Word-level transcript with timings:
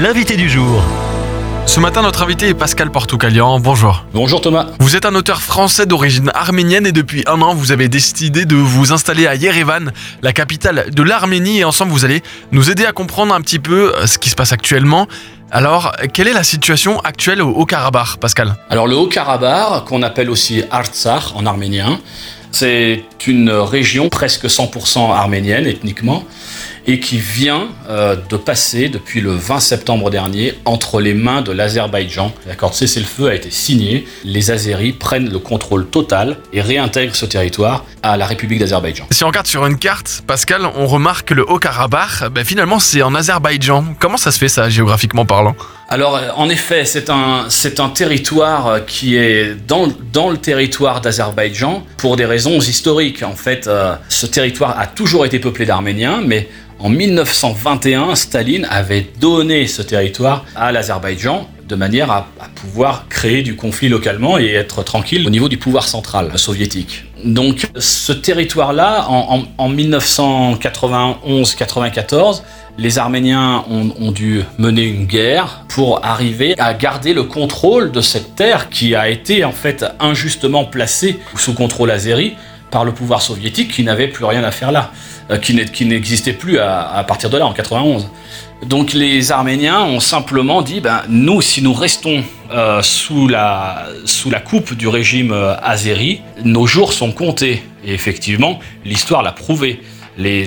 l'invité 0.00 0.36
du 0.36 0.48
jour. 0.48 0.82
Ce 1.66 1.80
matin, 1.80 2.02
notre 2.02 2.22
invité 2.22 2.48
est 2.48 2.54
Pascal 2.54 2.90
Portoukalian. 2.90 3.58
Bonjour. 3.58 4.04
Bonjour 4.14 4.40
Thomas. 4.40 4.66
Vous 4.78 4.94
êtes 4.94 5.04
un 5.04 5.14
auteur 5.14 5.42
français 5.42 5.86
d'origine 5.86 6.30
arménienne 6.34 6.86
et 6.86 6.92
depuis 6.92 7.24
un 7.26 7.42
an, 7.42 7.52
vous 7.52 7.72
avez 7.72 7.88
décidé 7.88 8.44
de 8.44 8.54
vous 8.54 8.92
installer 8.92 9.26
à 9.26 9.34
Yerevan, 9.34 9.90
la 10.22 10.32
capitale 10.32 10.90
de 10.92 11.02
l'Arménie. 11.02 11.58
Et 11.58 11.64
ensemble, 11.64 11.90
vous 11.90 12.04
allez 12.04 12.22
nous 12.52 12.70
aider 12.70 12.86
à 12.86 12.92
comprendre 12.92 13.34
un 13.34 13.40
petit 13.40 13.58
peu 13.58 13.92
euh, 13.94 14.06
ce 14.06 14.18
qui 14.18 14.30
se 14.30 14.36
passe 14.36 14.52
actuellement. 14.52 15.08
Alors, 15.50 15.92
quelle 16.12 16.28
est 16.28 16.32
la 16.32 16.44
situation 16.44 17.00
actuelle 17.00 17.42
au 17.42 17.50
Haut-Karabakh, 17.50 18.18
Pascal? 18.20 18.54
Alors 18.70 18.86
le 18.86 18.96
Haut-Karabakh, 18.96 19.86
qu'on 19.86 20.02
appelle 20.02 20.30
aussi 20.30 20.62
Artsakh 20.70 21.34
en 21.34 21.44
arménien, 21.44 21.98
c'est 22.52 23.02
une 23.26 23.50
région 23.50 24.08
presque 24.08 24.46
100% 24.46 25.12
arménienne 25.12 25.66
ethniquement 25.66 26.24
et 26.88 26.98
qui 27.00 27.18
vient 27.18 27.68
euh, 27.88 28.16
de 28.16 28.36
passer 28.36 28.88
depuis 28.88 29.20
le 29.20 29.30
20 29.30 29.60
septembre 29.60 30.10
dernier 30.10 30.54
entre 30.64 31.00
les 31.00 31.14
mains 31.14 31.42
de 31.42 31.52
l'Azerbaïdjan. 31.52 32.32
L'accord 32.46 32.70
de 32.70 32.74
cessez-le-feu 32.74 33.28
a 33.28 33.34
été 33.34 33.50
signé. 33.50 34.06
Les 34.24 34.50
Azéris 34.50 34.92
prennent 34.92 35.30
le 35.30 35.38
contrôle 35.38 35.86
total 35.86 36.38
et 36.52 36.62
réintègrent 36.62 37.14
ce 37.14 37.26
territoire 37.26 37.84
à 38.02 38.16
la 38.16 38.26
République 38.26 38.58
d'Azerbaïdjan. 38.58 39.06
Si 39.10 39.22
on 39.22 39.28
regarde 39.28 39.46
sur 39.46 39.66
une 39.66 39.78
carte, 39.78 40.22
Pascal, 40.26 40.66
on 40.76 40.86
remarque 40.86 41.28
que 41.28 41.34
le 41.34 41.48
Haut-Karabakh, 41.48 42.30
ben, 42.32 42.44
finalement, 42.44 42.78
c'est 42.78 43.02
en 43.02 43.14
Azerbaïdjan. 43.14 43.84
Comment 44.00 44.16
ça 44.16 44.32
se 44.32 44.38
fait 44.38 44.48
ça, 44.48 44.70
géographiquement 44.70 45.26
parlant? 45.26 45.54
Alors, 45.90 46.16
euh, 46.16 46.28
en 46.36 46.50
effet, 46.50 46.84
c'est 46.84 47.08
un, 47.08 47.46
c'est 47.48 47.80
un 47.80 47.88
territoire 47.88 48.66
euh, 48.66 48.80
qui 48.80 49.16
est 49.16 49.54
dans, 49.66 49.88
dans 50.12 50.28
le 50.28 50.36
territoire 50.36 51.00
d'Azerbaïdjan 51.00 51.82
pour 51.96 52.16
des 52.16 52.26
raisons 52.26 52.58
historiques. 52.58 53.22
En 53.22 53.34
fait, 53.34 53.66
euh, 53.66 53.94
ce 54.10 54.26
territoire 54.26 54.78
a 54.78 54.86
toujours 54.86 55.24
été 55.24 55.38
peuplé 55.38 55.64
d'Arméniens, 55.64 56.20
mais 56.22 56.46
en 56.78 56.90
1921, 56.90 58.14
Staline 58.16 58.66
avait 58.70 59.06
donné 59.18 59.66
ce 59.66 59.80
territoire 59.80 60.44
à 60.54 60.72
l'Azerbaïdjan 60.72 61.48
de 61.68 61.76
manière 61.76 62.10
à, 62.10 62.26
pouvoir 62.54 63.06
créer 63.08 63.42
du 63.42 63.56
conflit 63.56 63.88
localement 63.88 64.38
et 64.38 64.46
être 64.46 64.82
tranquille 64.82 65.26
au 65.26 65.30
niveau 65.30 65.48
du 65.48 65.58
pouvoir 65.58 65.86
central 65.86 66.38
soviétique. 66.38 67.04
Donc 67.24 67.68
ce 67.78 68.12
territoire-là, 68.12 69.06
en, 69.08 69.42
en 69.58 69.72
1991-94, 69.72 72.42
les 72.78 72.98
Arméniens 72.98 73.64
ont, 73.68 74.12
dû 74.12 74.42
mener 74.56 74.84
une 74.84 75.04
guerre 75.04 75.64
pour 75.68 76.04
arriver 76.04 76.54
à 76.58 76.72
garder 76.74 77.12
le 77.12 77.24
contrôle 77.24 77.90
de 77.90 78.00
cette 78.00 78.36
terre 78.36 78.70
qui 78.70 78.94
a 78.94 79.08
été 79.08 79.44
en 79.44 79.52
fait 79.52 79.84
injustement 79.98 80.64
placée 80.64 81.18
sous 81.34 81.54
contrôle 81.54 81.90
azéri 81.90 82.36
par 82.70 82.84
le 82.84 82.92
pouvoir 82.92 83.22
soviétique 83.22 83.72
qui 83.72 83.82
n'avait 83.82 84.08
plus 84.08 84.24
rien 84.24 84.44
à 84.44 84.50
faire 84.50 84.72
là, 84.72 84.90
euh, 85.30 85.38
qui 85.38 85.84
n'existait 85.84 86.32
plus 86.32 86.58
à, 86.58 87.04
partir 87.06 87.30
de 87.30 87.38
là 87.38 87.46
en 87.46 87.52
91. 87.52 88.08
Donc 88.66 88.92
les 88.92 89.30
Arméniens 89.30 89.82
ont 89.82 90.00
simplement 90.00 90.62
dit, 90.62 90.80
ben, 90.80 91.02
nous, 91.08 91.40
si 91.40 91.62
nous 91.62 91.72
restons 91.72 92.24
euh, 92.52 92.82
sous, 92.82 93.28
la, 93.28 93.86
sous 94.04 94.30
la 94.30 94.40
coupe 94.40 94.74
du 94.74 94.88
régime 94.88 95.32
euh, 95.32 95.54
azéri, 95.62 96.22
nos 96.44 96.66
jours 96.66 96.92
sont 96.92 97.12
comptés. 97.12 97.62
Et 97.84 97.94
effectivement, 97.94 98.58
l'histoire 98.84 99.22
l'a 99.22 99.32
prouvé 99.32 99.80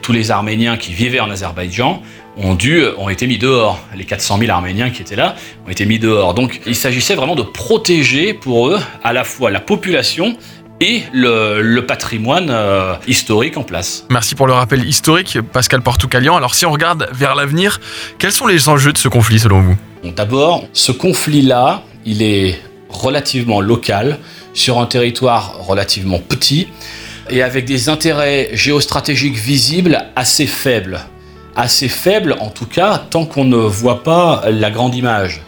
tous 0.00 0.12
les 0.12 0.30
Arméniens 0.30 0.76
qui 0.76 0.92
vivaient 0.92 1.18
en 1.18 1.28
Azerbaïdjan 1.28 2.00
ont, 2.36 2.54
dû, 2.54 2.84
ont 2.98 3.08
été 3.08 3.26
mis 3.26 3.38
dehors. 3.38 3.80
Les 3.96 4.04
400 4.04 4.38
000 4.38 4.52
Arméniens 4.52 4.90
qui 4.90 5.02
étaient 5.02 5.16
là 5.16 5.34
ont 5.66 5.70
été 5.70 5.86
mis 5.86 5.98
dehors. 5.98 6.34
Donc 6.34 6.60
il 6.66 6.76
s'agissait 6.76 7.14
vraiment 7.14 7.34
de 7.34 7.42
protéger 7.42 8.32
pour 8.32 8.68
eux 8.68 8.78
à 9.02 9.12
la 9.12 9.24
fois 9.24 9.50
la 9.50 9.60
population 9.60 10.36
et 10.80 11.02
le, 11.12 11.80
patrimoine 11.80 12.48
euh, 12.50 12.94
historique 13.06 13.56
en 13.56 13.62
place. 13.62 14.04
Merci 14.10 14.34
pour 14.34 14.46
le 14.46 14.52
rappel 14.52 14.86
historique, 14.86 15.38
Pascal 15.52 15.82
Portoukalian. 15.82 16.36
Alors 16.36 16.54
si 16.54 16.66
on 16.66 16.72
regarde 16.72 17.08
vers 17.12 17.34
l'avenir, 17.34 17.80
quels 18.18 18.32
sont 18.32 18.46
les 18.46 18.68
enjeux 18.68 18.92
de 18.92 18.98
ce 18.98 19.08
conflit 19.08 19.38
selon 19.38 19.60
vous? 19.60 19.76
D'abord, 20.16 20.64
ce 20.72 20.92
conflit-là, 20.92 21.82
il 22.04 22.22
est 22.22 22.60
relativement 22.88 23.60
local, 23.60 24.18
sur 24.56 24.80
un 24.80 24.86
territoire 24.86 25.58
relativement 25.66 26.18
petit 26.18 26.68
et 27.30 27.42
avec 27.42 27.66
des 27.66 27.88
intérêts 27.88 28.50
géostratégiques 28.54 29.36
visibles 29.36 30.04
assez 30.16 30.46
faibles. 30.46 31.00
Assez 31.54 31.88
faibles 31.88 32.36
en 32.40 32.48
tout 32.48 32.66
cas 32.66 32.98
tant 33.10 33.26
qu'on 33.26 33.44
ne 33.44 33.56
voit 33.56 34.02
pas 34.02 34.44
la 34.50 34.70
grande 34.70 34.94
image. 34.94 35.42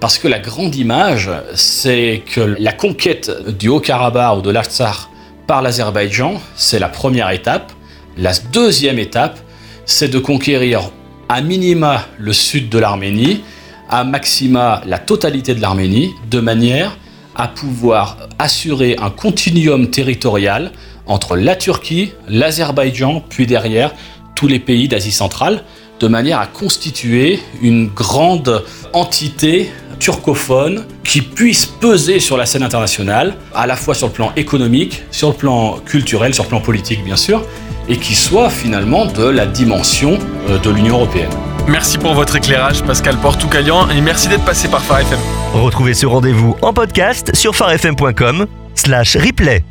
Parce 0.00 0.16
que 0.16 0.28
la 0.28 0.38
grande 0.38 0.74
image, 0.76 1.30
c'est 1.54 2.22
que 2.32 2.40
la 2.40 2.72
conquête 2.72 3.30
du 3.58 3.68
Haut-Karabakh 3.68 4.38
ou 4.38 4.40
de 4.40 4.50
l'Artsakh 4.50 4.96
par 5.46 5.60
l'Azerbaïdjan, 5.60 6.40
c'est 6.56 6.78
la 6.78 6.88
première 6.88 7.28
étape. 7.30 7.70
La 8.16 8.32
deuxième 8.50 8.98
étape, 8.98 9.38
c'est 9.84 10.08
de 10.08 10.18
conquérir 10.18 10.90
à 11.28 11.42
minima 11.42 12.06
le 12.18 12.32
sud 12.32 12.70
de 12.70 12.78
l'Arménie, 12.78 13.42
à 13.90 14.04
maxima 14.04 14.80
la 14.86 14.98
totalité 14.98 15.54
de 15.54 15.60
l'Arménie, 15.60 16.12
de 16.30 16.40
manière 16.40 16.96
à 17.36 17.46
pouvoir 17.46 18.16
assurer 18.38 18.96
un 18.98 19.10
continuum 19.10 19.90
territorial 19.90 20.72
entre 21.06 21.36
la 21.36 21.56
Turquie, 21.56 22.12
l'Azerbaïdjan, 22.26 23.22
puis 23.28 23.46
derrière 23.46 23.92
tous 24.34 24.46
les 24.46 24.60
pays 24.60 24.88
d'Asie 24.88 25.12
centrale, 25.12 25.62
de 26.00 26.08
manière 26.08 26.40
à 26.40 26.46
constituer 26.46 27.38
une 27.60 27.88
grande 27.88 28.64
entité 28.94 29.70
turcophone 30.00 30.84
qui 31.04 31.22
puisse 31.22 31.66
peser 31.66 32.18
sur 32.18 32.36
la 32.36 32.46
scène 32.46 32.64
internationale, 32.64 33.34
à 33.54 33.66
la 33.68 33.76
fois 33.76 33.94
sur 33.94 34.08
le 34.08 34.12
plan 34.12 34.32
économique, 34.34 35.04
sur 35.12 35.28
le 35.28 35.34
plan 35.34 35.78
culturel, 35.86 36.34
sur 36.34 36.42
le 36.44 36.48
plan 36.48 36.60
politique 36.60 37.04
bien 37.04 37.16
sûr, 37.16 37.44
et 37.88 37.96
qui 37.96 38.14
soit 38.14 38.50
finalement 38.50 39.06
de 39.06 39.24
la 39.24 39.46
dimension 39.46 40.18
euh, 40.48 40.58
de 40.58 40.70
l'Union 40.70 40.96
européenne. 40.96 41.30
Merci 41.68 41.98
pour 41.98 42.14
votre 42.14 42.36
éclairage 42.36 42.82
Pascal 42.82 43.16
Portoukalian 43.18 43.88
et 43.90 44.00
merci 44.00 44.28
d'être 44.28 44.44
passé 44.44 44.68
par 44.68 44.82
Phare 44.82 45.00
FM. 45.00 45.18
Retrouvez 45.54 45.94
ce 45.94 46.06
rendez-vous 46.06 46.56
en 46.62 46.72
podcast 46.72 47.30
sur 47.34 47.54
farfm.com 47.54 48.46
slash 48.74 49.16
replay. 49.16 49.62